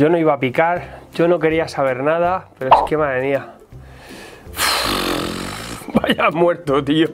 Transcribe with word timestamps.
Yo 0.00 0.08
no 0.08 0.16
iba 0.16 0.32
a 0.32 0.40
picar, 0.40 1.00
yo 1.12 1.28
no 1.28 1.38
quería 1.38 1.68
saber 1.68 2.02
nada, 2.02 2.48
pero 2.58 2.74
es 2.74 2.82
que 2.88 2.96
madre 2.96 3.20
mía. 3.20 3.48
Vaya 5.92 6.30
muerto, 6.30 6.82
tío. 6.82 7.08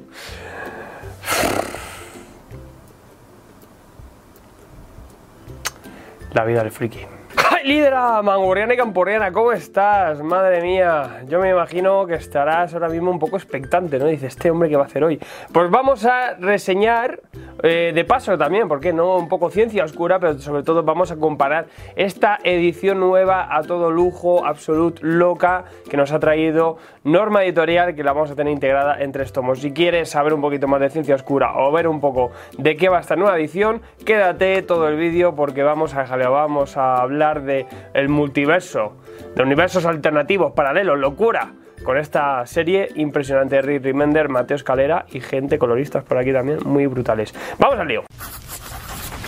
La 6.32 6.44
vida 6.44 6.62
del 6.62 6.70
friki. 6.70 7.00
¡Ay, 7.50 7.66
lídera! 7.66 8.22
Mangurriana 8.22 8.74
y 8.74 8.76
Campurriana, 8.76 9.32
¿cómo 9.32 9.50
estás? 9.50 10.22
Madre 10.22 10.62
mía, 10.62 11.24
yo 11.26 11.40
me 11.40 11.50
imagino 11.50 12.06
que 12.06 12.14
estarás 12.14 12.72
ahora 12.72 12.88
mismo 12.88 13.10
un 13.10 13.18
poco 13.18 13.36
expectante, 13.36 13.98
¿no? 13.98 14.06
Dice, 14.06 14.28
¿este 14.28 14.48
hombre 14.48 14.68
qué 14.68 14.76
va 14.76 14.84
a 14.84 14.86
hacer 14.86 15.02
hoy? 15.02 15.18
Pues 15.50 15.70
vamos 15.70 16.04
a 16.04 16.34
reseñar, 16.34 17.18
eh, 17.62 17.92
de 17.94 18.04
paso 18.04 18.36
también, 18.36 18.68
¿por 18.68 18.80
qué 18.80 18.92
no? 18.92 19.16
Un 19.16 19.28
poco 19.28 19.50
ciencia 19.50 19.84
oscura, 19.84 20.18
pero 20.18 20.38
sobre 20.38 20.62
todo 20.62 20.82
vamos 20.82 21.10
a 21.10 21.16
comparar 21.16 21.66
esta 21.94 22.38
edición 22.44 23.00
nueva 23.00 23.56
a 23.56 23.62
todo 23.62 23.90
lujo, 23.90 24.44
absolut 24.46 25.00
loca, 25.00 25.64
que 25.88 25.96
nos 25.96 26.12
ha 26.12 26.20
traído 26.20 26.76
Norma 27.04 27.44
Editorial, 27.44 27.94
que 27.94 28.02
la 28.02 28.12
vamos 28.12 28.30
a 28.30 28.34
tener 28.34 28.52
integrada 28.52 29.00
en 29.00 29.12
tres 29.12 29.32
tomos. 29.32 29.60
Si 29.60 29.72
quieres 29.72 30.10
saber 30.10 30.34
un 30.34 30.40
poquito 30.40 30.68
más 30.68 30.80
de 30.80 30.90
ciencia 30.90 31.14
oscura 31.14 31.54
o 31.56 31.72
ver 31.72 31.88
un 31.88 32.00
poco 32.00 32.30
de 32.58 32.76
qué 32.76 32.88
va 32.88 33.00
esta 33.00 33.16
nueva 33.16 33.38
edición, 33.38 33.80
quédate 34.04 34.62
todo 34.62 34.88
el 34.88 34.96
vídeo 34.96 35.34
porque 35.34 35.62
vamos 35.62 35.94
a, 35.94 36.04
vamos 36.04 36.76
a 36.76 36.96
hablar 36.96 37.42
de 37.42 37.66
el 37.94 38.08
multiverso, 38.08 38.92
de 39.34 39.42
universos 39.42 39.86
alternativos, 39.86 40.52
paralelos, 40.52 40.98
locura, 40.98 41.52
con 41.86 41.96
esta 41.96 42.44
serie 42.46 42.90
impresionante 42.96 43.54
de 43.54 43.62
Rick 43.62 43.84
Remender, 43.84 44.28
Mateo 44.28 44.56
Escalera 44.56 45.06
y 45.12 45.20
gente 45.20 45.56
coloristas 45.56 46.02
por 46.02 46.18
aquí 46.18 46.32
también 46.32 46.58
muy 46.64 46.86
brutales. 46.86 47.32
Vamos 47.60 47.78
al 47.78 47.86
lío. 47.86 48.02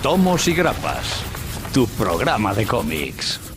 Tomos 0.03 0.49
y 0.49 0.55
grapas, 0.55 1.25
tu 1.73 1.87
programa 1.87 2.53
de 2.53 2.67
cómics. 2.67 3.48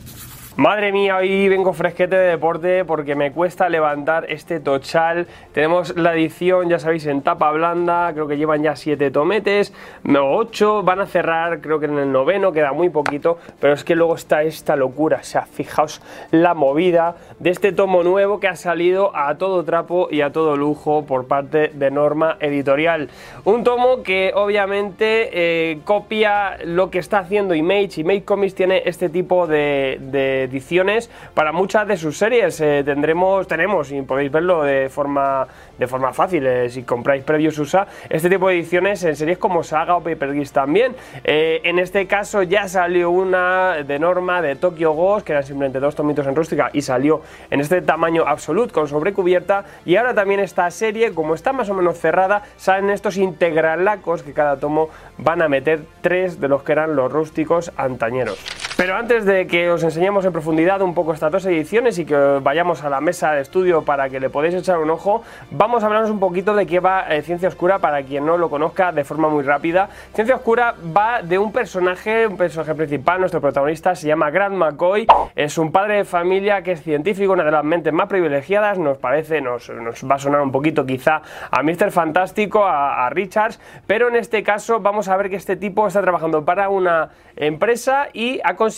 Madre 0.57 0.91
mía, 0.91 1.15
hoy 1.15 1.47
vengo 1.47 1.71
fresquete 1.71 2.17
de 2.17 2.31
deporte 2.31 2.83
porque 2.83 3.15
me 3.15 3.31
cuesta 3.31 3.69
levantar 3.69 4.25
este 4.27 4.59
tochal. 4.59 5.25
Tenemos 5.53 5.95
la 5.95 6.13
edición, 6.13 6.67
ya 6.67 6.77
sabéis, 6.77 7.05
en 7.05 7.21
tapa 7.21 7.49
blanda, 7.51 8.11
creo 8.11 8.27
que 8.27 8.35
llevan 8.35 8.61
ya 8.61 8.75
7 8.75 9.11
tometes, 9.11 9.73
8, 10.05 10.83
van 10.83 10.99
a 10.99 11.05
cerrar, 11.05 11.61
creo 11.61 11.79
que 11.79 11.85
en 11.85 11.97
el 11.97 12.11
noveno, 12.11 12.51
queda 12.51 12.73
muy 12.73 12.89
poquito, 12.89 13.39
pero 13.61 13.71
es 13.73 13.85
que 13.85 13.95
luego 13.95 14.15
está 14.15 14.43
esta 14.43 14.75
locura, 14.75 15.19
o 15.21 15.23
sea, 15.23 15.43
fijaos 15.43 16.01
la 16.31 16.53
movida 16.53 17.15
de 17.39 17.49
este 17.49 17.71
tomo 17.71 18.03
nuevo 18.03 18.41
que 18.41 18.49
ha 18.49 18.57
salido 18.57 19.15
a 19.15 19.37
todo 19.37 19.63
trapo 19.63 20.09
y 20.11 20.19
a 20.19 20.33
todo 20.33 20.57
lujo 20.57 21.05
por 21.05 21.27
parte 21.27 21.69
de 21.69 21.91
Norma 21.91 22.35
Editorial. 22.41 23.09
Un 23.45 23.63
tomo 23.63 24.03
que 24.03 24.33
obviamente 24.35 25.29
eh, 25.31 25.79
copia 25.85 26.57
lo 26.65 26.91
que 26.91 26.99
está 26.99 27.19
haciendo 27.19 27.55
Image, 27.55 28.01
Image 28.01 28.25
Comics 28.25 28.53
tiene 28.53 28.83
este 28.85 29.07
tipo 29.07 29.47
de 29.47 30.40
ediciones 30.43 31.09
para 31.33 31.51
muchas 31.51 31.87
de 31.87 31.97
sus 31.97 32.17
series. 32.17 32.59
Eh, 32.61 32.83
tendremos, 32.83 33.47
tenemos, 33.47 33.91
y 33.91 34.01
podéis 34.01 34.31
verlo 34.31 34.63
de 34.63 34.89
forma, 34.89 35.47
de 35.77 35.87
forma 35.87 36.13
fácil, 36.13 36.45
eh, 36.45 36.69
si 36.69 36.83
compráis 36.83 37.23
previos 37.23 37.57
USA, 37.57 37.87
este 38.09 38.29
tipo 38.29 38.47
de 38.47 38.55
ediciones 38.55 39.03
en 39.03 39.15
series 39.15 39.37
como 39.37 39.63
Saga 39.63 39.95
o 39.95 40.03
Paper 40.03 40.33
Gears 40.33 40.51
también. 40.51 40.95
Eh, 41.23 41.61
en 41.63 41.79
este 41.79 42.07
caso 42.07 42.43
ya 42.43 42.67
salió 42.67 43.09
una 43.09 43.83
de 43.83 43.99
norma 43.99 44.41
de 44.41 44.55
Tokyo 44.55 44.91
Ghost, 44.93 45.25
que 45.25 45.33
eran 45.33 45.43
simplemente 45.43 45.79
dos 45.79 45.95
tomitos 45.95 46.27
en 46.27 46.35
rústica, 46.35 46.69
y 46.73 46.81
salió 46.81 47.21
en 47.49 47.61
este 47.61 47.81
tamaño 47.81 48.23
absoluto 48.27 48.73
con 48.73 48.87
sobrecubierta. 48.87 49.65
Y 49.85 49.95
ahora 49.95 50.13
también 50.13 50.39
esta 50.39 50.69
serie, 50.71 51.13
como 51.13 51.35
está 51.35 51.53
más 51.53 51.69
o 51.69 51.73
menos 51.73 51.97
cerrada, 51.97 52.43
salen 52.57 52.89
estos 52.89 53.17
integralacos 53.17 54.23
que 54.23 54.33
cada 54.33 54.57
tomo 54.57 54.89
van 55.17 55.41
a 55.41 55.49
meter 55.49 55.81
tres 56.01 56.39
de 56.39 56.47
los 56.47 56.63
que 56.63 56.71
eran 56.71 56.95
los 56.95 57.11
rústicos 57.11 57.71
antañeros. 57.77 58.60
Pero 58.81 58.95
antes 58.95 59.25
de 59.25 59.45
que 59.45 59.69
os 59.69 59.83
enseñemos 59.83 60.25
en 60.25 60.31
profundidad 60.31 60.81
un 60.81 60.95
poco 60.95 61.13
estas 61.13 61.31
dos 61.31 61.45
ediciones 61.45 61.99
y 61.99 62.05
que 62.05 62.15
vayamos 62.41 62.83
a 62.83 62.89
la 62.89 62.99
mesa 62.99 63.31
de 63.31 63.41
estudio 63.41 63.83
para 63.83 64.09
que 64.09 64.19
le 64.19 64.31
podáis 64.31 64.55
echar 64.55 64.79
un 64.79 64.89
ojo, 64.89 65.21
vamos 65.51 65.83
a 65.83 65.85
hablaros 65.85 66.09
un 66.09 66.19
poquito 66.19 66.55
de 66.55 66.65
qué 66.65 66.79
va 66.79 67.05
eh, 67.07 67.21
Ciencia 67.21 67.47
Oscura 67.47 67.77
para 67.77 68.01
quien 68.01 68.25
no 68.25 68.37
lo 68.37 68.49
conozca 68.49 68.91
de 68.91 69.03
forma 69.03 69.29
muy 69.29 69.43
rápida. 69.43 69.87
Ciencia 70.15 70.35
Oscura 70.35 70.73
va 70.97 71.21
de 71.21 71.37
un 71.37 71.51
personaje, 71.51 72.25
un 72.25 72.37
personaje 72.37 72.73
principal, 72.73 73.19
nuestro 73.19 73.39
protagonista 73.39 73.93
se 73.93 74.07
llama 74.07 74.31
Grant 74.31 74.55
McCoy, 74.55 75.05
es 75.35 75.59
un 75.59 75.71
padre 75.71 75.97
de 75.97 76.03
familia 76.03 76.63
que 76.63 76.71
es 76.71 76.81
científico, 76.81 77.33
una 77.33 77.43
de 77.43 77.51
las 77.51 77.63
mentes 77.63 77.93
más 77.93 78.07
privilegiadas, 78.07 78.79
nos 78.79 78.97
parece, 78.97 79.41
nos, 79.41 79.69
va 79.69 80.15
a 80.15 80.17
sonar 80.17 80.41
un 80.41 80.51
poquito 80.51 80.87
quizá 80.87 81.21
a 81.51 81.61
Mr. 81.61 81.91
Fantástico, 81.91 82.65
a, 82.65 83.05
a 83.05 83.11
Richards, 83.11 83.59
pero 83.85 84.07
en 84.07 84.15
este 84.15 84.41
caso 84.41 84.79
vamos 84.79 85.07
a 85.07 85.15
ver 85.17 85.29
que 85.29 85.35
este 85.35 85.55
tipo 85.55 85.85
está 85.85 86.01
trabajando 86.01 86.43
para 86.45 86.69
una 86.69 87.11
empresa 87.35 88.07
y 88.11 88.39
ha 88.43 88.55
conseguido 88.55 88.70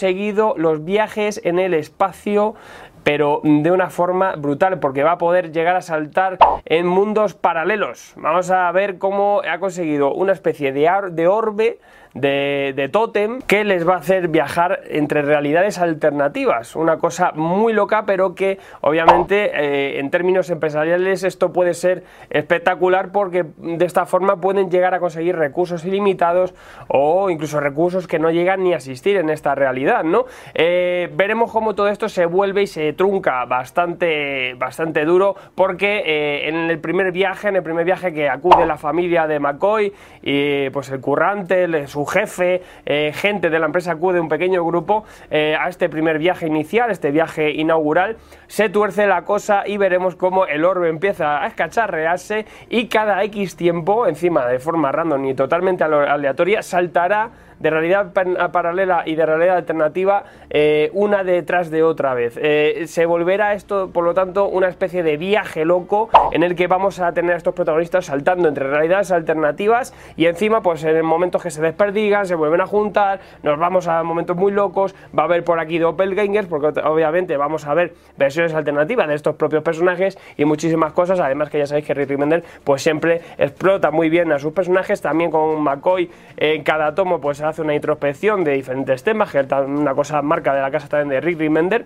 los 0.57 0.83
viajes 0.83 1.39
en 1.43 1.59
el 1.59 1.73
espacio 1.73 2.55
pero 3.03 3.41
de 3.43 3.69
una 3.71 3.89
forma 3.89 4.35
brutal 4.35 4.79
porque 4.79 5.03
va 5.03 5.13
a 5.13 5.17
poder 5.17 5.51
llegar 5.51 5.75
a 5.75 5.81
saltar 5.81 6.37
en 6.65 6.87
mundos 6.87 7.33
paralelos. 7.33 8.13
Vamos 8.15 8.49
a 8.49 8.71
ver 8.71 8.97
cómo 8.97 9.41
ha 9.49 9.59
conseguido 9.59 10.13
una 10.13 10.31
especie 10.31 10.71
de, 10.71 10.89
de 11.11 11.27
orbe 11.27 11.79
de, 12.13 12.89
tótem 12.91 13.41
que 13.41 13.63
les 13.63 13.87
va 13.87 13.95
a 13.95 13.97
hacer 13.97 14.27
viajar 14.27 14.81
entre 14.89 15.21
realidades 15.21 15.79
alternativas. 15.79 16.75
Una 16.75 16.97
cosa 16.97 17.31
muy 17.33 17.73
loca, 17.73 18.05
pero 18.05 18.35
que 18.35 18.59
obviamente 18.81 19.51
eh, 19.53 19.99
en 19.99 20.11
términos 20.11 20.49
empresariales 20.49 21.23
esto 21.23 21.51
puede 21.51 21.73
ser 21.73 22.03
espectacular 22.29 23.11
porque 23.11 23.45
de 23.57 23.85
esta 23.85 24.05
forma 24.05 24.39
pueden 24.39 24.69
llegar 24.69 24.93
a 24.93 24.99
conseguir 24.99 25.35
recursos 25.35 25.85
ilimitados 25.85 26.53
o 26.87 27.29
incluso 27.29 27.59
recursos 27.59 28.07
que 28.07 28.19
no 28.19 28.29
llegan 28.31 28.63
ni 28.63 28.73
a 28.73 28.77
existir 28.77 29.17
en 29.17 29.29
esta 29.29 29.55
realidad, 29.55 30.03
¿no? 30.03 30.25
Eh, 30.53 31.09
veremos 31.13 31.51
cómo 31.51 31.73
todo 31.75 31.87
esto 31.87 32.09
se 32.09 32.25
vuelve 32.25 32.63
y 32.63 32.67
se 32.67 32.93
trunca 32.93 33.45
bastante, 33.45 34.53
bastante 34.55 35.05
duro 35.05 35.35
porque 35.55 36.03
eh, 36.05 36.49
en 36.49 36.55
el 36.69 36.79
primer 36.79 37.11
viaje, 37.11 37.47
en 37.47 37.55
el 37.55 37.63
primer 37.63 37.85
viaje 37.85 38.13
que 38.13 38.29
acude 38.29 38.65
la 38.65 38.77
familia 38.77 39.27
de 39.27 39.39
McCoy 39.39 39.93
y 40.21 40.69
pues 40.69 40.89
el 40.89 40.99
currante, 40.99 41.87
su 41.87 42.02
jefe, 42.05 42.61
eh, 42.85 43.11
gente 43.13 43.49
de 43.49 43.59
la 43.59 43.65
empresa 43.65 43.93
acude, 43.93 44.19
un 44.19 44.29
pequeño 44.29 44.63
grupo, 44.65 45.05
eh, 45.29 45.55
a 45.59 45.69
este 45.69 45.89
primer 45.89 46.19
viaje 46.19 46.47
inicial, 46.47 46.91
este 46.91 47.11
viaje 47.11 47.51
inaugural, 47.51 48.17
se 48.47 48.69
tuerce 48.69 49.07
la 49.07 49.23
cosa 49.23 49.63
y 49.65 49.77
veremos 49.77 50.15
cómo 50.15 50.45
el 50.45 50.65
orbe 50.65 50.89
empieza 50.89 51.43
a 51.43 51.47
escacharrearse 51.47 52.45
y 52.69 52.87
cada 52.87 53.23
X 53.23 53.55
tiempo, 53.55 54.07
encima 54.07 54.47
de 54.47 54.59
forma 54.59 54.91
random 54.91 55.25
y 55.25 55.33
totalmente 55.33 55.83
aleatoria, 55.83 56.61
saltará 56.61 57.31
de 57.63 57.69
realidad 57.69 58.11
paralela 58.51 59.03
y 59.05 59.15
de 59.15 59.25
realidad 59.25 59.55
alternativa 59.55 60.25
eh, 60.49 60.91
una 60.93 61.23
detrás 61.23 61.71
de 61.71 61.81
otra 61.81 62.13
vez. 62.13 62.37
Eh, 62.37 62.83
se 62.87 63.05
volverá 63.05 63.53
esto, 63.53 63.89
por 63.91 64.03
lo 64.03 64.13
tanto, 64.13 64.49
una 64.49 64.67
especie 64.67 65.01
de 65.01 65.15
viaje 65.15 65.63
loco 65.63 66.09
en 66.33 66.43
el 66.43 66.55
que 66.57 66.67
vamos 66.67 66.99
a 66.99 67.13
tener 67.13 67.35
a 67.35 67.37
estos 67.37 67.53
protagonistas 67.53 68.07
saltando 68.07 68.49
entre 68.49 68.67
realidades 68.67 69.11
alternativas 69.11 69.93
y 70.17 70.25
encima, 70.25 70.61
pues 70.61 70.83
en 70.83 71.05
momentos 71.05 71.41
que 71.41 71.51
se 71.51 71.61
desperdigan, 71.61 72.25
se 72.25 72.35
vuelven 72.35 72.59
a 72.59 72.67
juntar, 72.67 73.21
nos 73.43 73.57
vamos 73.57 73.87
a 73.87 74.03
momentos 74.03 74.35
muy 74.35 74.51
locos, 74.51 74.93
va 75.17 75.23
a 75.23 75.25
haber 75.25 75.45
por 75.45 75.57
aquí 75.59 75.79
doppelgangers, 75.79 76.49
porque 76.49 76.81
obviamente 76.81 77.37
vamos 77.37 77.65
a 77.65 77.73
ver 77.73 77.93
versiones 78.17 78.53
alternativas 78.53 79.07
de 79.07 79.15
estos 79.15 79.35
propios 79.35 79.63
personajes 79.63 80.17
y 80.35 80.43
muchísimas 80.43 80.91
cosas, 80.91 81.21
además 81.21 81.49
que 81.49 81.59
ya 81.59 81.65
sabéis 81.65 81.85
que 81.85 81.93
Rick 81.93 82.09
Remender 82.09 82.43
pues 82.65 82.83
siempre 82.83 83.21
explota 83.37 83.89
muy 83.89 84.09
bien 84.09 84.33
a 84.33 84.39
sus 84.39 84.51
personajes, 84.51 85.01
también 85.01 85.31
con 85.31 85.61
McCoy 85.61 86.11
en 86.35 86.61
cada 86.63 86.93
tomo 86.93 87.21
pues 87.21 87.39
hace 87.39 87.52
una 87.59 87.75
introspección 87.75 88.43
de 88.43 88.53
diferentes 88.53 89.03
temas, 89.03 89.31
que 89.31 89.39
es 89.39 89.47
una 89.51 89.93
cosa 89.93 90.21
marca 90.21 90.53
de 90.53 90.61
la 90.61 90.71
casa 90.71 90.87
también 90.87 91.09
de 91.09 91.21
Rick 91.21 91.39
Remender. 91.39 91.85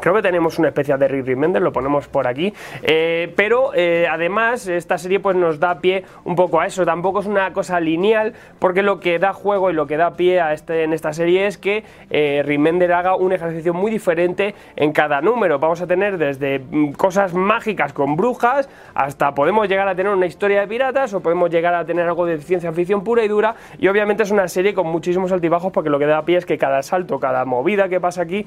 Creo 0.00 0.14
que 0.14 0.22
tenemos 0.22 0.58
una 0.58 0.68
especie 0.68 0.96
de 0.96 1.06
Rick 1.06 1.26
Remender, 1.26 1.62
lo 1.62 1.72
ponemos 1.72 2.08
por 2.08 2.26
aquí. 2.26 2.52
Eh, 2.82 3.32
pero 3.36 3.70
eh, 3.74 4.06
además, 4.10 4.66
esta 4.66 4.98
serie 4.98 5.20
pues 5.20 5.36
nos 5.36 5.60
da 5.60 5.78
pie 5.80 6.04
un 6.24 6.34
poco 6.34 6.60
a 6.60 6.66
eso. 6.66 6.84
Tampoco 6.84 7.20
es 7.20 7.26
una 7.26 7.52
cosa 7.52 7.78
lineal, 7.78 8.34
porque 8.58 8.82
lo 8.82 8.98
que 8.98 9.18
da 9.18 9.32
juego 9.32 9.70
y 9.70 9.72
lo 9.72 9.86
que 9.86 9.96
da 9.96 10.14
pie 10.14 10.40
a 10.40 10.52
este, 10.52 10.82
en 10.82 10.92
esta 10.92 11.12
serie 11.12 11.46
es 11.46 11.58
que 11.58 11.84
eh, 12.10 12.42
haga 12.94 13.16
un 13.16 13.32
ejercicio 13.32 13.72
muy 13.72 13.90
diferente 13.90 14.54
en 14.76 14.92
cada 14.92 15.20
número. 15.20 15.58
Vamos 15.58 15.80
a 15.80 15.86
tener 15.86 16.18
desde 16.18 16.58
mm, 16.58 16.92
cosas 16.92 17.32
mágicas 17.32 17.92
con 17.92 18.16
brujas 18.16 18.68
hasta 18.94 19.34
podemos 19.34 19.68
llegar 19.68 19.88
a 19.88 19.94
tener 19.94 20.12
una 20.12 20.26
historia 20.26 20.60
de 20.60 20.66
piratas 20.66 21.14
o 21.14 21.20
podemos 21.20 21.50
llegar 21.50 21.74
a 21.74 21.84
tener 21.84 22.06
algo 22.06 22.26
de 22.26 22.38
ciencia 22.38 22.72
ficción 22.72 23.04
pura 23.04 23.24
y 23.24 23.28
dura. 23.28 23.54
Y 23.78 23.88
obviamente 23.88 24.24
es 24.24 24.30
una 24.30 24.48
serie 24.48 24.74
con 24.74 24.86
muchísimos 24.86 25.30
altibajos, 25.32 25.72
porque 25.72 25.90
lo 25.90 25.98
que 25.98 26.06
da 26.06 26.24
pie 26.24 26.38
es 26.38 26.46
que 26.46 26.58
cada 26.58 26.82
salto, 26.82 27.18
cada 27.20 27.44
movida 27.44 27.88
que 27.88 28.00
pasa 28.00 28.22
aquí, 28.22 28.46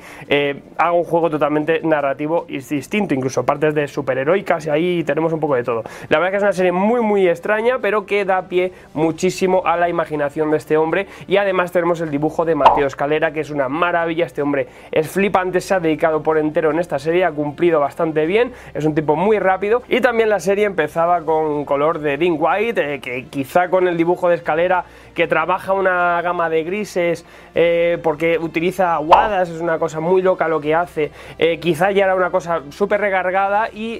haga 0.77 0.91
un 0.91 1.03
juego 1.03 1.29
totalmente 1.29 1.36
narrativo 1.83 2.45
y 2.47 2.59
distinto, 2.59 3.13
incluso 3.13 3.45
partes 3.45 3.73
de 3.73 3.87
superheroicas 3.87 4.65
y 4.65 4.69
ahí 4.69 5.03
tenemos 5.03 5.33
un 5.33 5.39
poco 5.39 5.55
de 5.55 5.63
todo. 5.63 5.83
La 6.09 6.19
verdad 6.19 6.31
que 6.31 6.37
es 6.37 6.43
una 6.43 6.53
serie 6.53 6.71
muy 6.71 7.01
muy 7.01 7.27
extraña, 7.27 7.79
pero 7.79 8.05
que 8.05 8.25
da 8.25 8.43
pie 8.43 8.71
muchísimo 8.93 9.63
a 9.65 9.77
la 9.77 9.89
imaginación 9.89 10.51
de 10.51 10.57
este 10.57 10.77
hombre 10.77 11.07
y 11.27 11.37
además 11.37 11.71
tenemos 11.71 12.01
el 12.01 12.11
dibujo 12.11 12.45
de 12.45 12.55
Mateo 12.55 12.87
Escalera, 12.87 13.31
que 13.31 13.41
es 13.41 13.49
una 13.49 13.69
maravilla, 13.69 14.25
este 14.25 14.41
hombre 14.41 14.67
es 14.91 15.07
flipante, 15.07 15.61
se 15.61 15.73
ha 15.73 15.79
dedicado 15.79 16.23
por 16.23 16.37
entero 16.37 16.71
en 16.71 16.79
esta 16.79 16.99
serie, 16.99 17.25
ha 17.25 17.31
cumplido 17.31 17.79
bastante 17.79 18.25
bien, 18.25 18.51
es 18.73 18.85
un 18.85 18.95
tipo 18.95 19.15
muy 19.15 19.39
rápido 19.39 19.83
y 19.87 20.01
también 20.01 20.29
la 20.29 20.39
serie 20.39 20.65
empezaba 20.65 21.21
con 21.21 21.65
color 21.65 21.99
de 21.99 22.17
Dean 22.17 22.35
White, 22.37 22.95
eh, 22.95 22.99
que 22.99 23.25
quizá 23.25 23.69
con 23.69 23.87
el 23.87 23.97
dibujo 23.97 24.29
de 24.29 24.35
Escalera 24.35 24.85
que 25.17 25.27
trabaja 25.27 25.73
una 25.73 26.21
gama 26.21 26.47
de 26.47 26.63
grises 26.63 27.25
eh, 27.55 27.97
porque 28.03 28.37
utiliza 28.37 28.93
aguadas, 28.93 29.49
es 29.49 29.59
una 29.59 29.79
cosa 29.79 29.99
muy 29.99 30.21
loca 30.21 30.47
lo 30.47 30.61
que 30.61 30.75
hace, 30.75 31.09
eh, 31.39 31.57
quizá 31.59 31.89
ya 31.89 32.03
era 32.03 32.13
una 32.13 32.29
cosa 32.29 32.61
súper 32.69 33.01
recargada 33.01 33.67
y 33.73 33.99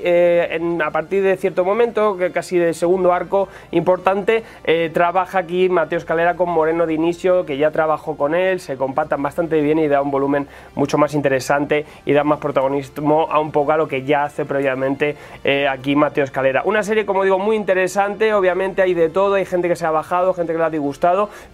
a 0.80 0.92
partir 0.92 1.24
de 1.24 1.36
cierto 1.38 1.66
momento, 1.66 2.18
que 2.18 2.31
casi 2.31 2.60
de 2.60 2.75
segundo 2.75 3.14
arco 3.14 3.48
importante, 3.72 4.44
trabaja 4.94 5.40
aquí 5.40 5.69
Mateo 5.69 5.98
Escalera 5.98 6.36
con 6.36 6.50
Moreno 6.50 6.86
de 6.86 6.94
inicio, 6.94 7.48
que 7.48 7.58
ya 7.58 7.72
trabajó 7.72 8.16
con 8.16 8.36
él, 8.36 8.60
se 8.60 8.78
compactan 8.78 9.24
bastante 9.24 9.60
bien 9.62 9.80
y 9.80 9.88
da 9.88 10.04
un 10.04 10.12
volumen 10.12 10.48
mucho 10.75 11.00
más 11.00 11.16
interesante 11.16 11.88
y 12.06 12.13
da 12.13 12.24
más 12.24 12.38
protagonismo 12.40 13.28
a 13.31 13.40
un 13.40 13.52
poco 13.52 13.72
a 13.72 13.78
lo 13.78 13.88
que 13.88 14.04
ya 14.04 14.25
hace 14.25 14.46
previamente 14.46 15.16
aquí 15.68 15.96
Mateo 15.96 16.25
Escalera. 16.25 16.62
Una 16.66 16.84
serie, 16.84 17.08
como 17.08 17.24
digo, 17.24 17.40
muy 17.40 17.56
interesante, 17.56 18.36
obviamente 18.36 18.84
hay 18.84 18.94
de 18.94 19.10
todo, 19.10 19.34
hay 19.34 19.46
gente 19.46 19.68
que 19.68 19.75
se 19.75 19.86
ha 19.86 19.92
bajado, 19.92 20.36
gente 20.36 20.54
que 20.54 20.60
le 20.60 20.66
ha 20.66 20.70
disgustado, 20.70 21.06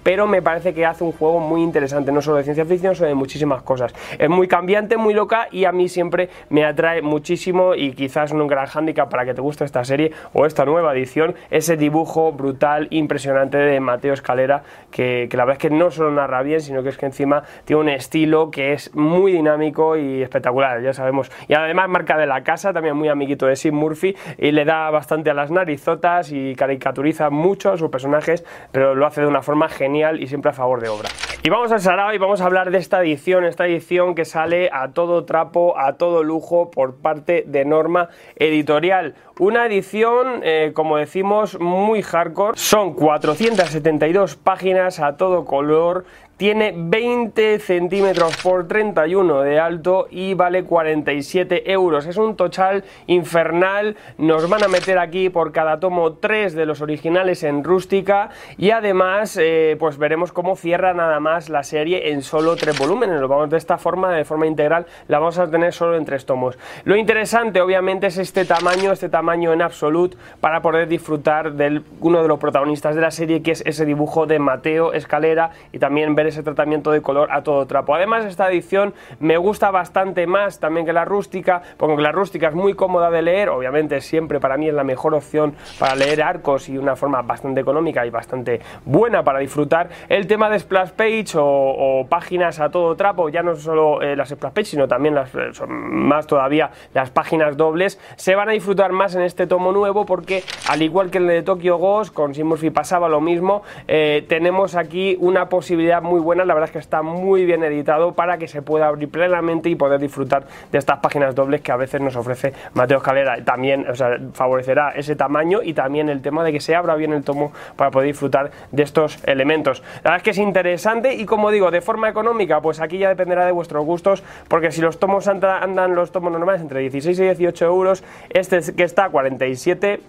pero 0.04 0.28
me 0.28 0.42
parece 0.42 0.74
que 0.74 0.86
hace 0.86 1.04
un 1.04 1.12
juego 1.12 1.40
muy 1.40 1.62
interesante, 1.62 2.12
no 2.12 2.22
solo 2.22 2.38
de 2.38 2.44
ciencia 2.44 2.66
ficción, 2.66 2.96
sino 2.96 3.08
de 3.08 3.16
muchísimas 3.16 3.62
cosas. 3.64 3.94
Es 4.18 4.30
muy 4.30 4.48
cambiante, 4.48 4.98
muy 4.98 5.14
loca 5.14 5.48
y 5.52 5.66
a 5.66 5.72
mí 5.72 5.90
siempre 5.90 6.30
me 6.50 6.66
atrae 6.66 7.02
muchísimo 7.02 7.76
y 7.76 7.94
quizás 7.94 8.32
un 8.32 8.48
gran 8.48 8.66
hándicap 8.66 9.10
para 9.10 9.26
que 9.26 9.34
te 9.34 9.42
guste 9.42 9.66
esta 9.66 9.84
serie 9.84 10.12
o 10.34 10.46
esta 10.46 10.66
nueva 10.66 10.94
edición, 10.94 11.36
ese 11.52 11.78
dibujo 11.78 12.32
brutal, 12.32 12.88
impresionante 12.90 13.58
de 13.58 13.80
Mateo 13.80 14.14
Escalera, 14.14 14.64
que, 14.92 15.30
la 15.32 15.46
verdad 15.46 15.62
es 15.62 15.70
que 15.70 15.76
no 15.76 15.92
solo 15.92 16.12
narra 16.12 16.42
bien, 16.42 16.62
sino 16.62 16.84
que 16.84 16.90
es 16.90 16.98
que 16.98 17.06
encima 17.06 17.44
tiene 17.66 17.82
un 17.82 17.90
estilo 17.90 18.52
que 18.52 18.74
es 18.74 18.94
muy 18.96 19.32
dinámico 19.32 19.98
y 19.98 20.22
espectacular, 20.22 20.82
ya 20.82 20.94
sabemos. 20.94 21.32
Y 21.48 21.54
además 21.54 21.90
marca 21.90 22.18
de 22.18 22.26
la 22.26 22.44
casa, 22.44 22.74
también 22.74 22.96
muy 22.96 23.10
amiguito 23.10 23.46
de 23.46 23.56
Sim 23.56 23.76
Murphy, 23.76 24.16
y 24.38 24.52
le 24.52 24.66
da 24.66 24.90
bastante 24.90 25.30
a 25.30 25.34
las 25.34 25.52
narizotas 25.52 26.32
y 26.32 26.56
caricaturiza 26.56 27.30
mucho 27.30 27.72
a 27.72 27.78
sus 27.78 27.90
personajes, 27.90 28.46
pero 28.72 28.96
lo 28.96 29.06
hace 29.06 29.22
de 29.22 29.28
una 29.28 29.42
forma 29.44 29.70
genial 29.70 30.22
y 30.22 30.28
siempre 30.28 30.52
a 30.52 30.54
favor 30.54 30.82
de 30.82 30.90
obra. 30.90 31.10
Y 31.46 31.50
vamos 31.50 31.74
al 31.74 31.82
Sarao 31.82 32.14
y 32.14 32.18
vamos 32.18 32.40
a 32.40 32.46
hablar 32.46 32.72
de 32.72 32.78
esta 32.78 33.02
edición, 33.02 33.44
esta 33.44 33.68
edición 33.68 34.16
que 34.16 34.24
sale 34.24 34.70
a 34.72 34.94
todo 34.94 35.26
trapo, 35.26 35.78
a 35.78 35.98
todo 35.98 36.24
lujo 36.24 36.72
por 36.72 36.96
parte 36.96 37.44
de 37.46 37.66
Norma 37.66 38.08
Editorial. 38.38 39.16
Una 39.40 39.66
edición, 39.66 40.40
eh, 40.44 40.72
como 40.74 40.96
decimos, 40.96 41.60
muy 41.60 42.02
hardcore. 42.02 42.58
Son 42.58 42.94
472 42.94 44.38
páginas 44.38 45.02
a 45.02 45.18
todo 45.18 45.44
color 45.44 46.06
tiene 46.38 46.74
20 46.76 47.60
centímetros 47.60 48.36
por 48.38 48.68
31 48.68 49.42
de 49.42 49.60
alto 49.60 50.08
y 50.10 50.34
vale 50.34 50.64
47 50.64 51.72
euros. 51.72 52.06
Es 52.08 52.18
un 52.18 52.36
total 52.36 52.84
infernal. 53.08 53.96
Nos 54.18 54.50
van 54.50 54.64
a 54.64 54.68
meter 54.68 54.98
aquí 54.98 55.30
por 55.30 55.52
cada 55.52 55.80
tomo 55.80 56.14
3 56.14 56.56
de 56.56 56.66
los 56.66 56.82
originales 56.82 57.44
en 57.44 57.64
rústica 57.64 58.30
y 58.58 58.72
además 58.72 59.38
eh, 59.40 59.78
pues 59.80 59.98
veremos 59.98 60.32
cómo 60.32 60.56
cierra 60.56 60.94
nada 60.94 61.20
más 61.20 61.50
la 61.50 61.64
serie 61.64 62.12
en 62.12 62.24
solo 62.24 62.56
3 62.56 62.78
volúmenes. 62.80 63.22
Lo 63.22 63.28
vamos 63.28 63.50
de 63.50 63.58
esta 63.58 63.78
forma, 63.78 64.14
de 64.14 64.26
forma 64.26 64.48
integral, 64.48 64.88
la 65.08 65.20
vamos 65.20 65.38
a 65.38 65.50
tener 65.50 65.72
solo 65.72 65.98
en 65.98 66.06
3 66.06 66.26
tomos. 66.26 66.58
Lo 66.84 66.96
interesante 66.96 67.62
obviamente 67.62 68.08
es 68.08 68.18
este 68.18 68.46
tamaño, 68.46 68.92
este 68.92 69.10
tamaño 69.10 69.54
en 69.54 69.62
absoluto 69.62 70.18
para 70.42 70.62
poder 70.62 70.88
disfrutar 70.88 71.54
de 71.54 71.82
uno 72.00 72.22
de 72.22 72.28
los 72.28 72.40
protagonistas 72.40 72.96
de 72.96 73.02
la 73.02 73.12
serie 73.12 73.42
que 73.44 73.52
es 73.52 73.64
ese 73.66 73.86
dibujo 73.86 74.26
de 74.26 74.40
Mateo 74.40 74.94
Escalera 74.94 75.52
y 75.72 75.80
también 75.80 76.16
ver 76.16 76.23
ese 76.28 76.44
tratamiento 76.44 76.92
de 76.92 77.02
color 77.02 77.30
a 77.32 77.44
todo 77.44 77.66
trapo. 77.66 77.96
Además 77.96 78.26
esta 78.26 78.50
edición 78.50 78.94
me 79.20 79.38
gusta 79.38 79.72
bastante 79.72 80.28
más 80.28 80.60
también 80.60 80.86
que 80.86 80.94
la 80.94 81.06
rústica, 81.06 81.62
porque 81.78 82.02
la 82.02 82.12
rústica 82.12 82.48
es 82.48 82.56
muy 82.56 82.74
cómoda 82.74 83.10
de 83.10 83.22
leer, 83.22 83.50
obviamente 83.50 84.02
siempre 84.02 84.40
para 84.40 84.58
mí 84.58 84.68
es 84.68 84.74
la 84.74 84.84
mejor 84.84 85.14
opción 85.14 85.56
para 85.80 85.96
leer 85.96 86.22
arcos 86.22 86.70
y 86.70 86.78
una 86.78 86.96
forma 86.96 87.22
bastante 87.22 87.62
económica 87.62 88.06
y 88.06 88.10
bastante 88.10 88.62
buena 88.86 89.24
para 89.24 89.40
disfrutar. 89.40 89.90
El 90.10 90.28
tema 90.28 90.50
de 90.50 90.60
splash 90.60 90.92
page 90.92 91.34
o, 91.36 92.06
páginas 92.10 92.60
a 92.60 92.70
todo 92.70 92.96
trapo, 92.96 93.30
ya 93.30 93.44
no 93.44 93.56
solo 93.56 94.02
eh, 94.02 94.16
las 94.16 94.30
splash 94.30 94.54
page, 94.54 94.66
sino 94.66 94.88
también 94.88 95.16
las, 95.16 95.34
eh, 95.36 95.52
más 95.68 96.28
todavía 96.28 96.72
las 96.94 97.10
páginas 97.10 97.58
dobles, 97.58 98.00
se 98.16 98.36
van 98.36 98.50
a 98.50 98.52
disfrutar 98.52 98.92
más 98.92 99.16
en 99.16 99.22
este 99.22 99.48
tomo 99.48 99.72
nuevo 99.72 100.06
porque 100.06 100.44
al 100.70 100.82
igual 100.82 101.12
que 101.12 101.18
el 101.18 101.28
de 101.28 101.44
Tokyo 101.44 101.78
Ghost, 101.78 102.14
con 102.14 102.34
Sim 102.34 102.48
Murphy 102.48 102.70
pasaba 102.70 103.10
lo 103.10 103.22
mismo, 103.22 103.64
eh, 103.88 104.26
tenemos 104.28 104.76
aquí 104.76 105.18
una 105.20 105.50
posibilidad 105.50 106.02
muy 106.02 106.13
muy 106.14 106.22
buena, 106.22 106.46
la 106.46 106.54
verdad 106.54 106.70
es 106.70 106.74
que 106.74 106.78
está 106.78 107.02
muy 107.02 107.44
bien 107.44 107.64
editado 107.64 108.14
para 108.14 108.38
que 108.38 108.48
se 108.48 108.62
pueda 108.62 108.86
abrir 108.86 109.10
plenamente 109.10 109.68
y 109.70 109.76
poder 109.76 110.00
disfrutar 110.00 110.44
de 110.72 110.78
estas 110.78 111.00
páginas 111.00 111.34
dobles 111.34 111.62
que 111.62 111.72
a 111.72 111.76
veces 111.76 112.02
nos 112.02 112.16
ofrece 112.16 112.54
Mateo 112.76 112.98
Escalera. 112.98 113.44
También 113.44 113.88
favorecerá 114.34 114.92
ese 114.92 115.16
tamaño 115.16 115.64
y 115.64 115.74
también 115.74 116.10
el 116.10 116.22
tema 116.22 116.44
de 116.44 116.52
que 116.52 116.60
se 116.60 116.76
abra 116.76 116.94
bien 116.94 117.14
el 117.14 117.24
tomo 117.24 117.52
para 117.76 117.90
poder 117.90 118.10
disfrutar 118.10 118.52
de 118.72 118.84
estos 118.84 119.24
elementos. 119.26 119.82
La 120.04 120.12
verdad 120.12 120.18
es 120.18 120.24
que 120.24 120.30
es 120.30 120.38
interesante 120.38 121.16
y 121.16 121.26
como 121.26 121.50
digo, 121.50 121.72
de 121.72 121.82
forma 121.82 122.10
económica, 122.10 122.62
pues 122.62 122.80
aquí 122.80 123.00
ya 123.00 123.10
dependerá 123.10 123.48
de 123.48 123.52
vuestros 123.52 123.84
gustos, 123.84 124.24
porque 124.50 124.72
si 124.72 124.82
los 124.82 125.00
tomos 125.00 125.28
andan 125.28 125.96
los 125.96 126.12
tomos 126.12 126.32
normales 126.32 126.62
entre 126.62 126.82
16 126.82 127.18
y 127.18 127.24
18 127.24 127.66
euros, 127.66 128.04
este 128.30 128.62
que 128.76 128.84
está 128.84 129.06
a 129.06 129.10
47 129.10 130.00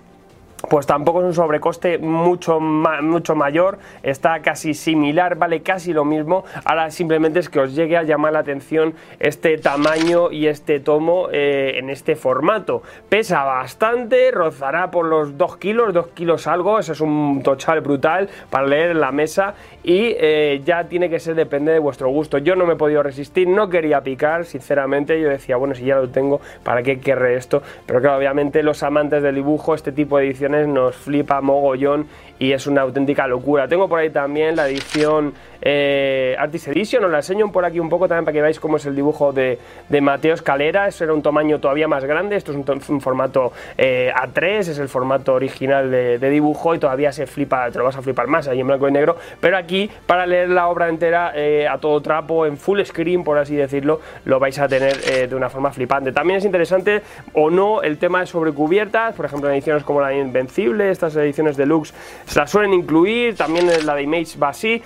pues 0.68 0.86
tampoco 0.86 1.20
es 1.20 1.26
un 1.26 1.34
sobrecoste 1.34 1.98
mucho, 1.98 2.60
mucho 2.60 3.34
mayor, 3.34 3.78
está 4.02 4.40
casi 4.40 4.74
similar, 4.74 5.36
vale 5.36 5.62
casi 5.62 5.92
lo 5.92 6.04
mismo. 6.04 6.44
Ahora 6.64 6.90
simplemente 6.90 7.40
es 7.40 7.48
que 7.48 7.60
os 7.60 7.74
llegue 7.74 7.96
a 7.96 8.02
llamar 8.02 8.32
la 8.32 8.40
atención 8.40 8.94
este 9.18 9.58
tamaño 9.58 10.30
y 10.30 10.46
este 10.46 10.80
tomo 10.80 11.28
eh, 11.32 11.78
en 11.78 11.90
este 11.90 12.16
formato. 12.16 12.82
Pesa 13.08 13.44
bastante, 13.44 14.30
rozará 14.30 14.90
por 14.90 15.06
los 15.06 15.36
2 15.36 15.56
kilos, 15.58 15.92
2 15.92 16.08
kilos 16.08 16.46
algo, 16.46 16.78
eso 16.78 16.92
es 16.92 17.00
un 17.00 17.42
tochal 17.42 17.80
brutal 17.80 18.28
para 18.50 18.66
leer 18.66 18.90
en 18.90 19.00
la 19.00 19.12
mesa 19.12 19.54
y 19.82 20.14
eh, 20.18 20.62
ya 20.64 20.84
tiene 20.84 21.10
que 21.10 21.18
ser, 21.18 21.34
depende 21.34 21.72
de 21.72 21.78
vuestro 21.78 22.08
gusto. 22.08 22.38
Yo 22.38 22.56
no 22.56 22.66
me 22.66 22.74
he 22.74 22.76
podido 22.76 23.02
resistir, 23.02 23.48
no 23.48 23.68
quería 23.68 24.00
picar, 24.02 24.44
sinceramente, 24.44 25.20
yo 25.20 25.28
decía, 25.28 25.56
bueno, 25.56 25.74
si 25.74 25.84
ya 25.84 25.96
lo 25.96 26.08
tengo, 26.08 26.40
¿para 26.62 26.82
qué 26.82 27.00
querré 27.00 27.36
esto? 27.36 27.62
Pero 27.86 28.00
claro, 28.00 28.18
obviamente 28.18 28.62
los 28.62 28.82
amantes 28.82 29.22
del 29.22 29.34
dibujo, 29.34 29.74
este 29.74 29.92
tipo 29.92 30.18
de 30.18 30.26
ediciones 30.26 30.53
nos 30.66 30.96
flipa 30.96 31.40
mogollón 31.40 32.06
y 32.38 32.52
es 32.52 32.66
una 32.66 32.82
auténtica 32.82 33.26
locura. 33.26 33.68
Tengo 33.68 33.88
por 33.88 34.00
ahí 34.00 34.10
también 34.10 34.56
la 34.56 34.68
edición 34.68 35.34
eh, 35.66 36.36
Artist 36.38 36.68
Edition, 36.68 37.04
os 37.04 37.10
la 37.10 37.18
enseño 37.18 37.50
por 37.50 37.64
aquí 37.64 37.80
un 37.80 37.88
poco 37.88 38.06
también 38.06 38.24
para 38.26 38.34
que 38.34 38.42
veáis 38.42 38.60
cómo 38.60 38.76
es 38.76 38.84
el 38.84 38.94
dibujo 38.94 39.32
de, 39.32 39.58
de 39.88 40.00
Mateo 40.00 40.34
Escalera, 40.34 40.86
eso 40.86 41.04
era 41.04 41.14
un 41.14 41.22
tamaño 41.22 41.58
todavía 41.58 41.88
más 41.88 42.04
grande, 42.04 42.36
esto 42.36 42.52
es 42.52 42.88
un, 42.88 43.00
formato 43.00 43.52
eh, 43.78 44.12
A3, 44.14 44.58
es 44.58 44.78
el 44.78 44.88
formato 44.88 45.32
original 45.32 45.90
de, 45.90 46.30
dibujo 46.30 46.74
y 46.74 46.78
todavía 46.78 47.12
se 47.12 47.26
flipa, 47.26 47.70
te 47.70 47.78
lo 47.78 47.84
vas 47.84 47.96
a 47.96 48.02
flipar 48.02 48.26
más 48.26 48.46
ahí 48.48 48.60
en 48.60 48.66
blanco 48.66 48.88
y 48.88 48.92
negro, 48.92 49.16
pero 49.40 49.56
aquí 49.56 49.90
para 50.06 50.26
leer 50.26 50.50
la 50.50 50.68
obra 50.68 50.88
entera 50.88 51.32
eh, 51.34 51.66
a 51.66 51.78
todo 51.78 52.00
trapo, 52.02 52.44
en 52.44 52.58
full 52.58 52.82
screen 52.82 53.24
por 53.24 53.38
así 53.38 53.56
decirlo, 53.56 54.00
lo 54.26 54.38
vais 54.38 54.58
a 54.58 54.68
tener 54.68 54.94
de 54.94 55.34
una 55.34 55.48
forma 55.48 55.70
flipante. 55.70 56.12
También 56.12 56.38
es 56.38 56.44
interesante 56.44 57.02
o 57.32 57.50
no 57.50 57.82
el 57.82 57.98
tema 57.98 58.20
de 58.20 58.26
sobrecubiertas, 58.26 59.14
por 59.14 59.24
ejemplo 59.26 59.48
en 59.48 59.54
ediciones 59.54 59.82
como 59.84 60.00
la 60.00 60.08
de 60.08 60.16
Invencible, 60.34 60.90
estas 60.90 61.14
ediciones 61.14 61.56
deluxe 61.56 61.94
se 62.26 62.38
las 62.40 62.50
suelen 62.50 62.72
incluir, 62.72 63.36
también 63.36 63.68
la 63.84 63.94
de 63.94 64.02
Image 64.02 64.36
va 64.38 64.48
así, 64.48 64.82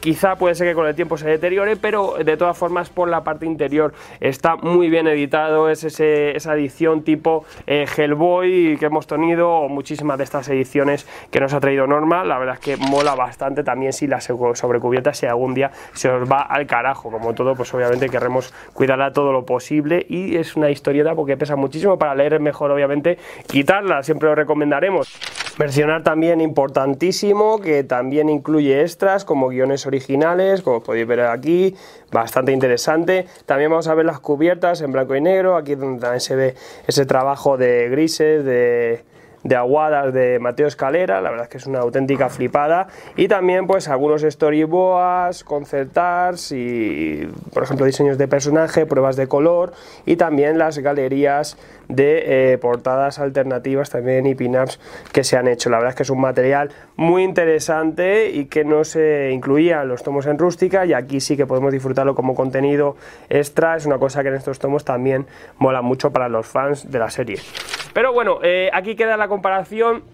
Quizá 0.00 0.36
puede 0.36 0.54
ser 0.54 0.68
que 0.68 0.74
con 0.74 0.86
el 0.86 0.94
tiempo 0.94 1.18
se 1.18 1.28
deteriore, 1.28 1.76
pero 1.76 2.14
de 2.24 2.36
todas 2.36 2.56
formas 2.56 2.88
por 2.88 3.08
la 3.08 3.22
parte 3.22 3.44
interior 3.46 3.92
está 4.20 4.56
muy 4.56 4.88
bien 4.88 5.06
editado, 5.06 5.68
es 5.68 5.84
esa 5.84 6.54
edición 6.54 7.02
tipo 7.02 7.44
eh, 7.66 7.86
Hellboy 7.96 8.76
que 8.78 8.86
hemos 8.86 9.06
tenido, 9.06 9.50
o 9.50 9.68
muchísimas 9.68 10.16
de 10.18 10.24
estas 10.24 10.48
ediciones 10.48 11.06
que 11.30 11.40
nos 11.40 11.52
ha 11.52 11.60
traído 11.60 11.86
Norma, 11.86 12.24
la 12.24 12.38
verdad 12.38 12.54
es 12.54 12.60
que 12.60 12.76
mola 12.76 13.14
bastante 13.14 13.62
también 13.62 13.92
si 13.92 14.06
la 14.06 14.20
sobrecubierta 14.20 15.12
si 15.12 15.26
algún 15.26 15.54
día 15.54 15.70
se 15.92 16.08
os 16.08 16.30
va 16.30 16.40
al 16.42 16.66
carajo, 16.66 17.10
como 17.10 17.34
todo, 17.34 17.54
pues 17.54 17.72
obviamente 17.74 18.08
queremos 18.08 18.54
cuidarla 18.72 19.12
todo 19.12 19.32
lo 19.32 19.44
posible 19.44 20.06
y 20.08 20.36
es 20.36 20.56
una 20.56 20.70
historieta 20.70 21.14
porque 21.14 21.36
pesa 21.36 21.56
muchísimo, 21.56 21.98
para 21.98 22.14
leer 22.14 22.34
es 22.34 22.40
mejor 22.40 22.70
obviamente 22.70 23.18
quitarla, 23.46 24.02
siempre 24.02 24.28
lo 24.28 24.34
recomendaremos. 24.70 25.08
Versionar 25.58 26.02
también 26.02 26.40
importantísimo, 26.40 27.60
que 27.60 27.84
también 27.84 28.30
incluye 28.30 28.80
extras 28.80 29.24
como 29.24 29.48
guiones 29.48 29.84
originales, 29.84 30.62
como 30.62 30.82
podéis 30.82 31.06
ver 31.06 31.20
aquí, 31.20 31.74
bastante 32.10 32.52
interesante. 32.52 33.26
También 33.44 33.70
vamos 33.70 33.88
a 33.88 33.94
ver 33.94 34.06
las 34.06 34.20
cubiertas 34.20 34.80
en 34.80 34.92
blanco 34.92 35.14
y 35.16 35.20
negro, 35.20 35.56
aquí 35.56 35.74
donde 35.74 36.00
también 36.00 36.20
se 36.20 36.34
ve 36.34 36.54
ese 36.86 37.04
trabajo 37.04 37.58
de 37.58 37.90
grises, 37.90 38.44
de, 38.44 39.02
de 39.42 39.56
Aguadas 39.56 40.12
de 40.12 40.38
Mateo 40.38 40.66
Escalera, 40.66 41.20
la 41.20 41.30
verdad 41.30 41.44
es 41.44 41.50
que 41.50 41.58
es 41.58 41.66
una 41.66 41.80
auténtica 41.80 42.28
flipada. 42.28 42.88
Y 43.16 43.28
también 43.28 43.66
pues 43.66 43.88
algunos 43.88 44.22
storyboards, 44.22 45.44
concertars 45.44 46.52
y 46.52 47.28
por 47.52 47.62
ejemplo 47.62 47.86
diseños 47.86 48.18
de 48.18 48.28
personaje, 48.28 48.86
pruebas 48.86 49.16
de 49.16 49.26
color 49.26 49.72
y 50.04 50.16
también 50.16 50.58
las 50.58 50.78
galerías 50.78 51.56
de 51.88 52.52
eh, 52.52 52.58
portadas 52.58 53.18
alternativas 53.18 53.90
también 53.90 54.26
y 54.26 54.34
pin-ups 54.34 54.78
que 55.12 55.24
se 55.24 55.36
han 55.36 55.48
hecho. 55.48 55.70
La 55.70 55.78
verdad 55.78 55.90
es 55.90 55.96
que 55.96 56.02
es 56.04 56.10
un 56.10 56.20
material 56.20 56.70
muy 56.96 57.24
interesante 57.24 58.30
y 58.30 58.46
que 58.46 58.64
no 58.64 58.84
se 58.84 59.30
incluía 59.32 59.82
en 59.82 59.88
los 59.88 60.02
tomos 60.02 60.26
en 60.26 60.38
rústica 60.38 60.86
y 60.86 60.92
aquí 60.92 61.20
sí 61.20 61.36
que 61.36 61.46
podemos 61.46 61.72
disfrutarlo 61.72 62.14
como 62.14 62.34
contenido 62.34 62.96
extra. 63.28 63.76
Es 63.76 63.86
una 63.86 63.98
cosa 63.98 64.22
que 64.22 64.28
en 64.28 64.34
estos 64.34 64.58
tomos 64.58 64.84
también 64.84 65.26
mola 65.58 65.82
mucho 65.82 66.12
para 66.12 66.28
los 66.28 66.46
fans 66.46 66.90
de 66.90 66.98
la 66.98 67.10
serie. 67.10 67.38
Pero 67.92 68.12
bueno, 68.12 68.38
eh, 68.42 68.70
aquí 68.72 68.94
queda 68.94 69.16
la 69.16 69.28
comparación 69.28 70.04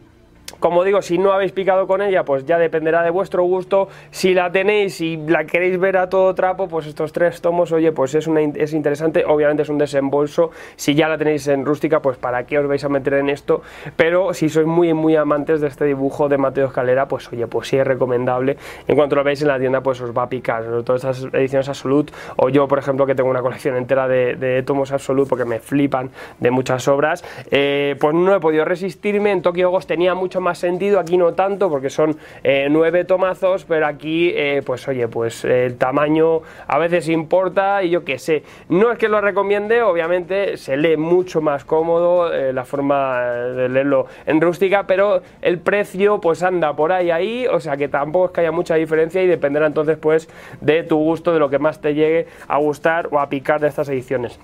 como 0.60 0.84
digo, 0.84 1.02
si 1.02 1.18
no 1.18 1.32
habéis 1.32 1.52
picado 1.52 1.86
con 1.86 2.00
ella, 2.02 2.24
pues 2.24 2.44
ya 2.44 2.58
dependerá 2.58 3.02
de 3.02 3.10
vuestro 3.10 3.42
gusto. 3.42 3.88
Si 4.10 4.32
la 4.32 4.50
tenéis 4.50 5.00
y 5.00 5.16
la 5.16 5.44
queréis 5.44 5.78
ver 5.78 5.96
a 5.96 6.08
todo 6.08 6.34
trapo, 6.34 6.68
pues 6.68 6.86
estos 6.86 7.12
tres 7.12 7.40
tomos, 7.40 7.72
oye, 7.72 7.92
pues 7.92 8.14
es, 8.14 8.26
una, 8.26 8.40
es 8.40 8.72
interesante. 8.72 9.24
Obviamente 9.26 9.64
es 9.64 9.68
un 9.68 9.78
desembolso. 9.78 10.50
Si 10.76 10.94
ya 10.94 11.08
la 11.08 11.18
tenéis 11.18 11.46
en 11.48 11.64
rústica, 11.64 12.00
pues 12.00 12.16
para 12.16 12.44
qué 12.46 12.58
os 12.58 12.66
vais 12.66 12.82
a 12.84 12.88
meter 12.88 13.14
en 13.14 13.28
esto. 13.28 13.62
Pero 13.96 14.32
si 14.34 14.48
sois 14.48 14.66
muy, 14.66 14.94
muy 14.94 15.16
amantes 15.16 15.60
de 15.60 15.68
este 15.68 15.84
dibujo 15.84 16.28
de 16.28 16.38
Mateo 16.38 16.66
Escalera, 16.66 17.06
pues 17.06 17.30
oye, 17.32 17.46
pues 17.46 17.68
sí 17.68 17.76
es 17.76 17.86
recomendable. 17.86 18.56
En 18.86 18.96
cuanto 18.96 19.16
lo 19.16 19.24
veáis 19.24 19.42
en 19.42 19.48
la 19.48 19.58
tienda, 19.58 19.82
pues 19.82 20.00
os 20.00 20.16
va 20.16 20.22
a 20.22 20.28
picar. 20.28 20.64
Sobre 20.64 20.82
todo 20.84 20.96
estas 20.96 21.24
ediciones 21.32 21.68
Absolute. 21.68 22.12
O 22.36 22.48
yo, 22.48 22.66
por 22.68 22.78
ejemplo, 22.78 23.04
que 23.04 23.14
tengo 23.14 23.28
una 23.30 23.42
colección 23.42 23.76
entera 23.76 24.08
de, 24.08 24.62
tomos 24.64 24.92
Absolute 24.92 25.28
porque 25.28 25.44
me 25.44 25.58
flipan 25.58 26.10
de 26.38 26.50
muchas 26.50 26.86
obras. 26.88 27.24
Eh, 27.50 27.96
pues 28.00 28.14
no 28.14 28.34
he 28.34 28.40
podido 28.40 28.64
resistirme. 28.64 29.32
En 29.32 29.42
Tokyo 29.42 29.70
Ghost 29.70 29.88
tenía 29.88 30.14
mucho 30.14 30.35
más 30.40 30.58
sentido, 30.58 30.98
aquí 30.98 31.16
no 31.16 31.34
tanto 31.34 31.68
porque 31.70 31.90
son 31.90 32.16
eh, 32.44 32.68
nueve 32.70 33.04
tomazos, 33.04 33.64
pero 33.64 33.86
aquí 33.86 34.32
eh, 34.34 34.62
pues 34.64 34.86
oye, 34.88 35.08
pues 35.08 35.44
el 35.44 35.76
tamaño 35.76 36.42
a 36.66 36.78
veces 36.78 37.08
importa 37.08 37.82
y 37.82 37.90
yo 37.90 38.04
qué 38.04 38.18
sé, 38.18 38.42
no 38.68 38.92
es 38.92 38.98
que 38.98 39.08
lo 39.08 39.20
recomiende, 39.20 39.82
obviamente 39.82 40.56
se 40.56 40.76
lee 40.76 40.96
mucho 40.96 41.40
más 41.40 41.64
cómodo 41.64 42.32
eh, 42.32 42.52
la 42.52 42.64
forma 42.64 43.20
de 43.20 43.68
leerlo 43.68 44.06
en 44.26 44.40
rústica, 44.40 44.86
pero 44.86 45.22
el 45.42 45.58
precio 45.58 46.20
pues 46.20 46.42
anda 46.42 46.74
por 46.74 46.92
ahí 46.92 47.10
ahí, 47.10 47.46
o 47.46 47.60
sea 47.60 47.76
que 47.76 47.88
tampoco 47.88 48.26
es 48.26 48.32
que 48.32 48.40
haya 48.42 48.52
mucha 48.52 48.74
diferencia 48.74 49.22
y 49.22 49.26
dependerá 49.26 49.66
entonces 49.66 49.98
pues 49.98 50.28
de 50.60 50.82
tu 50.82 50.96
gusto, 50.96 51.32
de 51.32 51.38
lo 51.38 51.50
que 51.50 51.58
más 51.58 51.80
te 51.80 51.94
llegue 51.94 52.26
a 52.48 52.58
gustar 52.58 53.08
o 53.10 53.20
a 53.20 53.28
picar 53.28 53.60
de 53.60 53.68
estas 53.68 53.88
ediciones. 53.88 54.38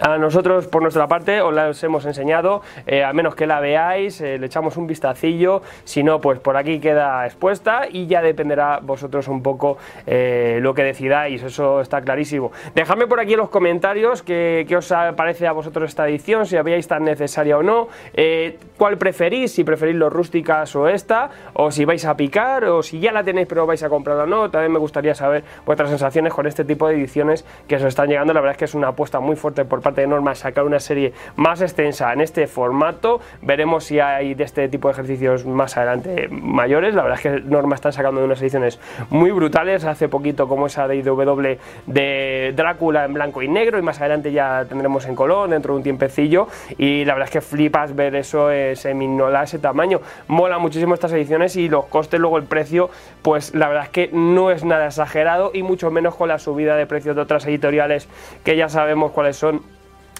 A 0.00 0.18
nosotros, 0.18 0.66
por 0.66 0.82
nuestra 0.82 1.06
parte, 1.06 1.40
os 1.40 1.54
las 1.54 1.82
hemos 1.84 2.04
enseñado, 2.04 2.62
eh, 2.86 3.04
a 3.04 3.12
menos 3.12 3.36
que 3.36 3.46
la 3.46 3.60
veáis, 3.60 4.20
eh, 4.20 4.38
le 4.38 4.46
echamos 4.46 4.76
un 4.76 4.88
vistacillo, 4.88 5.62
si 5.84 6.02
no, 6.02 6.20
pues 6.20 6.40
por 6.40 6.56
aquí 6.56 6.80
queda 6.80 7.24
expuesta 7.26 7.82
y 7.88 8.06
ya 8.06 8.20
dependerá 8.20 8.80
vosotros 8.82 9.28
un 9.28 9.42
poco 9.42 9.78
eh, 10.06 10.58
lo 10.60 10.74
que 10.74 10.82
decidáis, 10.82 11.42
eso 11.44 11.80
está 11.80 12.00
clarísimo. 12.00 12.50
Dejadme 12.74 13.06
por 13.06 13.20
aquí 13.20 13.34
en 13.34 13.38
los 13.38 13.50
comentarios 13.50 14.22
qué, 14.22 14.66
os 14.76 14.92
parece 15.16 15.46
a 15.46 15.52
vosotros 15.52 15.90
esta 15.90 16.08
edición, 16.08 16.46
si 16.46 16.56
habíais 16.56 16.88
tan 16.88 17.04
necesaria 17.04 17.56
o 17.56 17.62
no, 17.62 17.88
cuál 18.76 18.98
preferís, 18.98 19.52
si 19.52 19.62
preferís 19.62 19.94
los 19.94 20.12
rústicas 20.12 20.74
o 20.74 20.88
esta, 20.88 21.30
o 21.52 21.70
si 21.70 21.84
vais 21.84 22.04
a 22.04 22.16
picar, 22.16 22.64
o 22.64 22.82
si 22.82 22.98
ya 22.98 23.12
la 23.12 23.22
tenéis 23.22 23.46
pero 23.46 23.64
vais 23.64 23.82
a 23.82 23.88
comprarla 23.88 24.24
o 24.24 24.26
no, 24.26 24.50
también 24.50 24.72
me 24.72 24.78
gustaría 24.78 25.14
saber 25.14 25.44
vuestras 25.64 25.90
sensaciones 25.90 26.34
con 26.34 26.46
este 26.46 26.64
tipo 26.64 26.88
de 26.88 26.94
ediciones 26.94 27.44
que 27.68 27.76
os 27.76 27.82
están 27.82 28.08
llegando, 28.08 28.32
la 28.32 28.40
verdad 28.40 28.52
es 28.52 28.58
que 28.58 28.64
es 28.64 28.74
una 28.74 28.88
apuesta 28.88 29.20
muy 29.20 29.36
fuerte 29.36 29.64
por 29.64 29.83
parte 29.84 30.00
de 30.00 30.08
Norma 30.08 30.34
sacar 30.34 30.64
una 30.64 30.80
serie 30.80 31.12
más 31.36 31.60
extensa 31.60 32.12
en 32.12 32.20
este 32.20 32.48
formato. 32.48 33.20
Veremos 33.42 33.84
si 33.84 34.00
hay 34.00 34.34
de 34.34 34.42
este 34.42 34.68
tipo 34.68 34.88
de 34.88 34.92
ejercicios 34.94 35.46
más 35.46 35.76
adelante 35.76 36.26
mayores. 36.28 36.96
La 36.96 37.02
verdad 37.02 37.18
es 37.18 37.22
que 37.22 37.40
Norma 37.48 37.76
están 37.76 37.92
sacando 37.92 38.24
unas 38.24 38.42
ediciones 38.42 38.80
muy 39.10 39.30
brutales. 39.30 39.84
Hace 39.84 40.08
poquito 40.08 40.48
como 40.48 40.66
esa 40.66 40.88
de 40.88 40.96
IW 40.96 41.58
de 41.86 42.52
Drácula 42.56 43.04
en 43.04 43.14
blanco 43.14 43.42
y 43.42 43.48
negro 43.48 43.78
y 43.78 43.82
más 43.82 44.00
adelante 44.00 44.32
ya 44.32 44.64
tendremos 44.68 45.06
en 45.06 45.14
color 45.14 45.48
dentro 45.48 45.74
de 45.74 45.78
un 45.78 45.82
tiempecillo. 45.84 46.48
Y 46.78 47.04
la 47.04 47.14
verdad 47.14 47.28
es 47.28 47.32
que 47.32 47.40
flipas 47.40 47.94
ver 47.94 48.16
eso, 48.16 48.50
ese 48.50 48.94
minola, 48.94 49.44
ese 49.44 49.60
tamaño. 49.60 50.00
Mola 50.26 50.58
muchísimo 50.58 50.94
estas 50.94 51.12
ediciones 51.12 51.54
y 51.56 51.68
los 51.68 51.86
costes, 51.86 52.18
luego 52.18 52.38
el 52.38 52.44
precio, 52.44 52.90
pues 53.22 53.54
la 53.54 53.68
verdad 53.68 53.84
es 53.84 53.90
que 53.90 54.10
no 54.12 54.50
es 54.50 54.64
nada 54.64 54.86
exagerado 54.86 55.50
y 55.52 55.62
mucho 55.62 55.90
menos 55.90 56.14
con 56.14 56.28
la 56.28 56.38
subida 56.38 56.76
de 56.76 56.86
precios 56.86 57.14
de 57.14 57.22
otras 57.22 57.46
editoriales 57.46 58.08
que 58.44 58.56
ya 58.56 58.68
sabemos 58.68 59.12
cuáles 59.12 59.36
son 59.36 59.73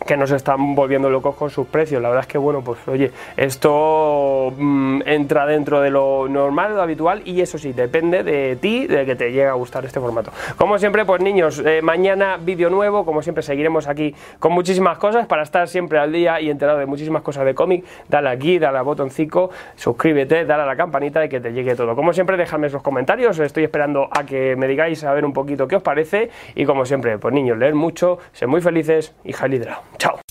que 0.06 0.16
nos 0.16 0.30
están 0.30 0.74
volviendo 0.74 1.10
locos 1.10 1.34
con 1.36 1.50
sus 1.50 1.66
precios. 1.66 2.00
La 2.02 2.08
verdad 2.08 2.24
es 2.24 2.28
que, 2.28 2.38
bueno, 2.38 2.62
pues 2.62 2.78
oye, 2.88 3.10
esto 3.36 4.52
mm, 4.56 5.02
entra 5.06 5.46
dentro 5.46 5.80
de 5.80 5.90
lo 5.90 6.28
normal, 6.28 6.74
lo 6.74 6.82
habitual, 6.82 7.22
y 7.24 7.40
eso 7.40 7.58
sí, 7.58 7.72
depende 7.72 8.22
de 8.22 8.56
ti, 8.56 8.86
de 8.86 9.06
que 9.06 9.16
te 9.16 9.30
llegue 9.30 9.46
a 9.46 9.54
gustar 9.54 9.84
este 9.84 10.00
formato. 10.00 10.32
Como 10.56 10.78
siempre, 10.78 11.04
pues 11.04 11.22
niños, 11.22 11.62
eh, 11.64 11.80
mañana 11.82 12.36
vídeo 12.36 12.70
nuevo, 12.70 13.04
como 13.04 13.22
siempre 13.22 13.42
seguiremos 13.42 13.88
aquí 13.88 14.14
con 14.38 14.52
muchísimas 14.52 14.98
cosas 14.98 15.26
para 15.26 15.42
estar 15.42 15.68
siempre 15.68 15.98
al 15.98 16.12
día 16.12 16.40
y 16.40 16.50
enterado 16.50 16.78
de 16.78 16.86
muchísimas 16.86 17.22
cosas 17.22 17.44
de 17.44 17.54
cómic. 17.54 17.84
Dale 18.08 18.28
aquí, 18.28 18.58
dale 18.58 18.78
al 18.78 18.84
botoncito, 18.84 19.50
suscríbete, 19.76 20.44
dale 20.44 20.62
a 20.62 20.66
la 20.66 20.76
campanita 20.76 21.24
y 21.24 21.28
que 21.28 21.40
te 21.40 21.52
llegue 21.52 21.74
todo. 21.74 21.94
Como 21.94 22.12
siempre, 22.12 22.36
dejadme 22.36 22.68
los 22.68 22.82
comentarios, 22.82 23.38
estoy 23.38 23.64
esperando 23.64 24.08
a 24.10 24.24
que 24.24 24.56
me 24.56 24.66
digáis 24.66 25.04
a 25.04 25.12
ver 25.12 25.24
un 25.24 25.32
poquito 25.32 25.66
qué 25.68 25.76
os 25.76 25.82
parece, 25.82 26.30
y 26.54 26.64
como 26.64 26.84
siempre, 26.84 27.18
pues 27.18 27.32
niños, 27.34 27.58
leer 27.58 27.74
mucho, 27.74 28.18
ser 28.32 28.48
muy 28.48 28.60
felices 28.60 29.14
y 29.24 29.32
Jalidra. 29.32 29.80
Chao. 29.98 30.23